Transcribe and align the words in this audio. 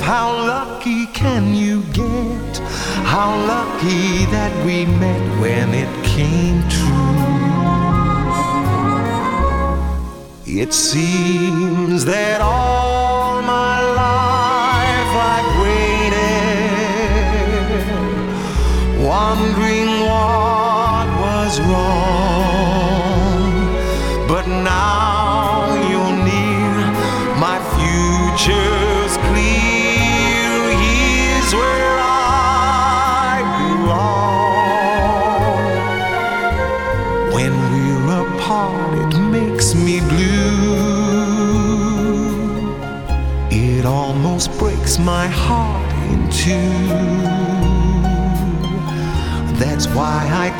how 0.00 0.32
lucky 0.32 1.04
can 1.08 1.54
you 1.54 1.82
get? 1.92 2.58
How 3.04 3.36
lucky 3.46 4.24
that 4.32 4.64
we 4.64 4.86
met 4.86 5.40
when 5.42 5.74
it 5.74 6.04
came 6.06 6.66
true. 6.70 6.88
It 10.46 10.72
seems 10.72 12.06
that 12.06 12.40
all 12.40 12.87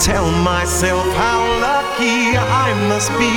tell 0.09 0.31
myself 0.43 1.05
how 1.23 1.41
lucky 1.61 2.35
I 2.65 2.69
must 2.89 3.11
be. 3.21 3.37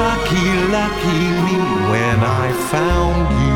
Lucky, 0.00 0.48
lucky 0.78 1.22
me 1.46 1.56
when 1.90 2.18
I 2.42 2.52
found 2.70 3.46
you. 3.46 3.51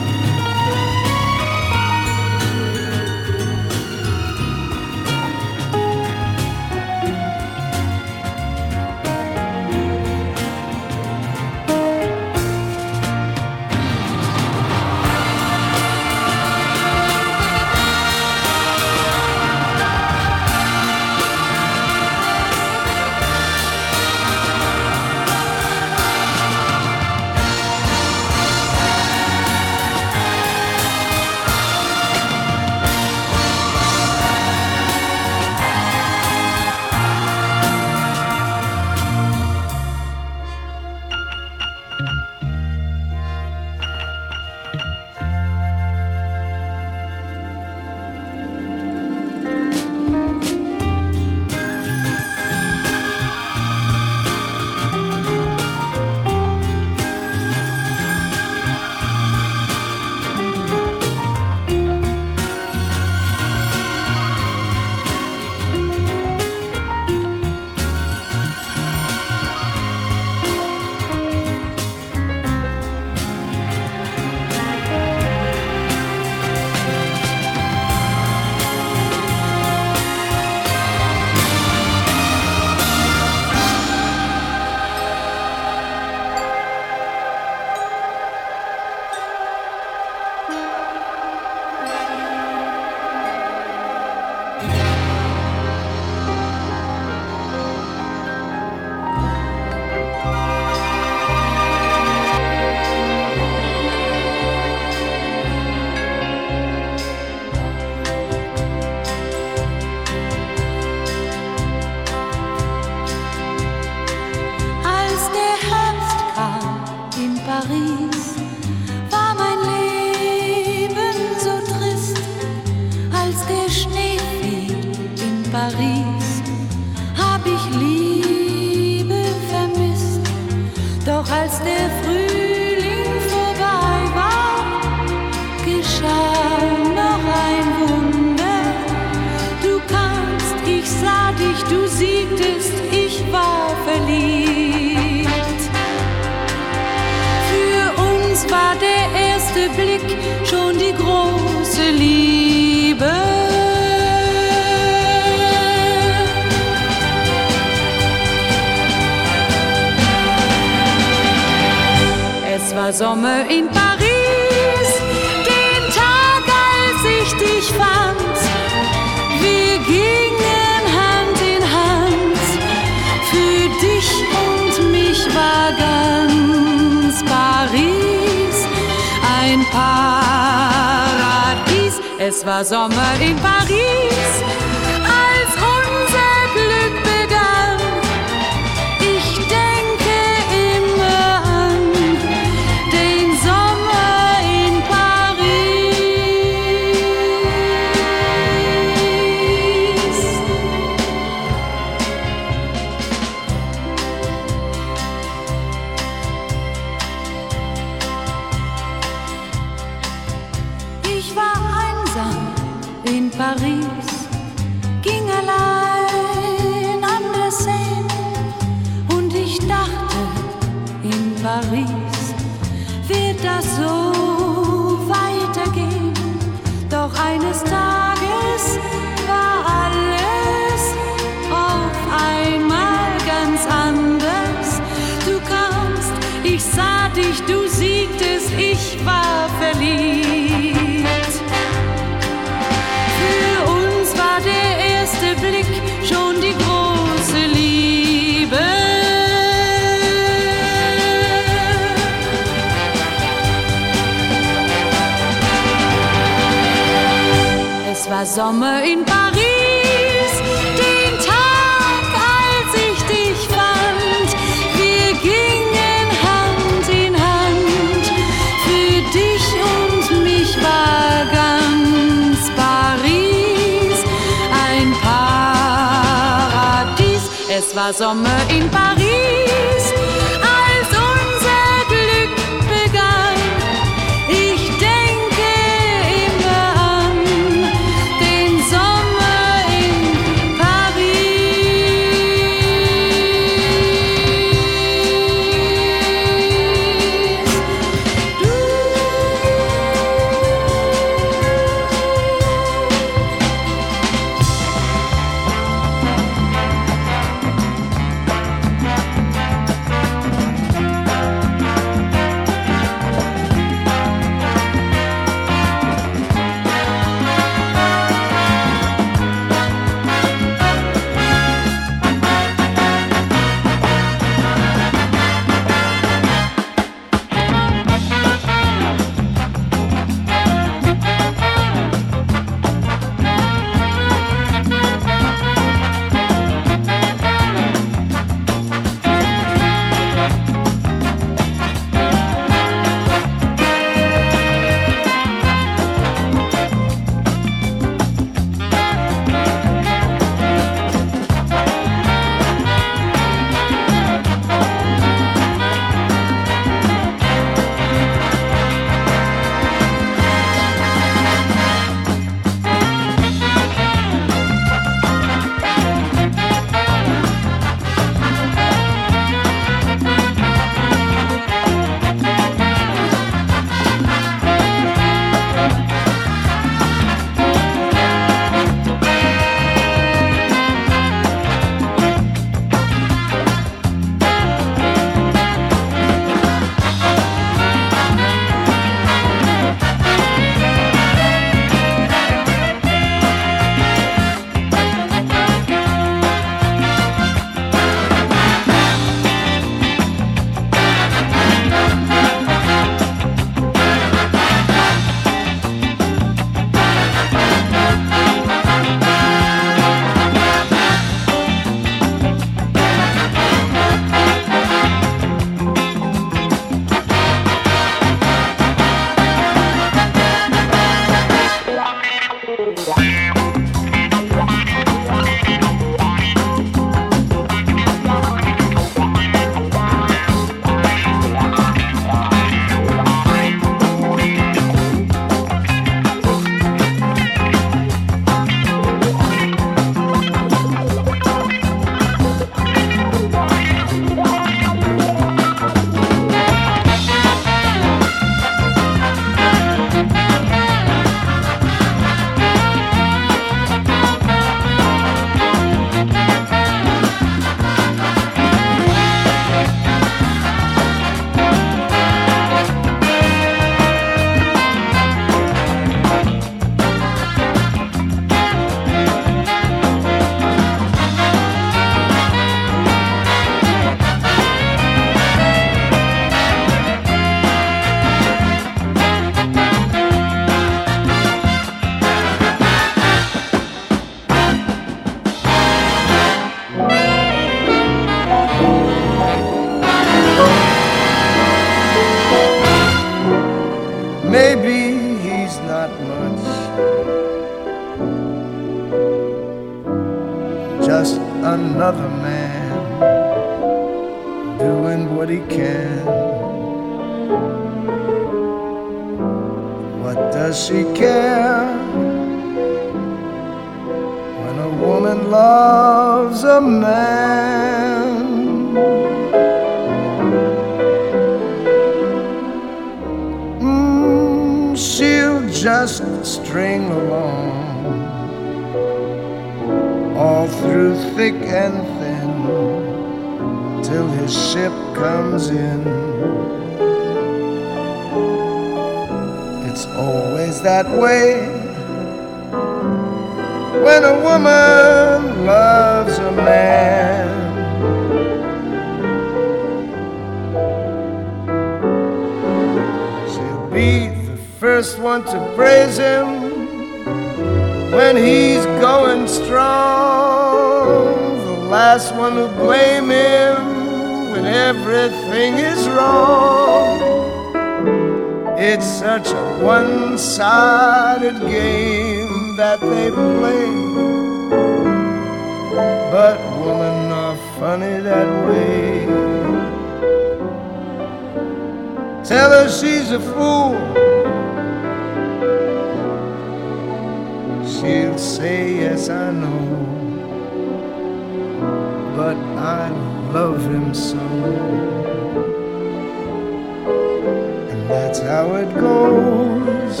That's 597.90 598.20
how 598.20 598.54
it 598.54 598.72
goes 598.74 600.00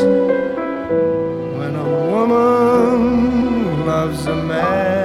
when 1.58 1.74
a 1.74 1.88
woman 2.12 3.84
loves 3.84 4.26
a 4.26 4.36
man. 4.36 4.99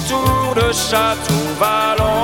autour 0.00 0.54
de 0.54 0.72
Château 0.72 1.34
Vallon. 1.58 2.19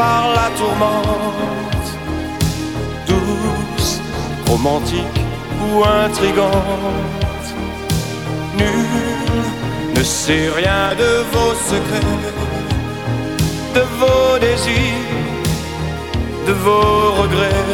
par 0.00 0.22
la 0.38 0.48
tourmente, 0.58 1.88
douce, 3.08 4.00
romantique 4.50 5.20
ou 5.62 5.84
intrigante. 6.04 7.48
Nul 8.58 8.86
ne 9.96 10.02
sait 10.02 10.48
rien 10.60 10.84
de 11.02 11.10
vos 11.32 11.54
secrets, 11.70 12.26
de 13.76 13.82
vos 14.00 14.32
désirs, 14.46 15.16
de 16.46 16.54
vos 16.64 17.00
regrets. 17.22 17.70